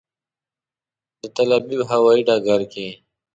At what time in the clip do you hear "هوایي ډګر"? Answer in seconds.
1.91-2.61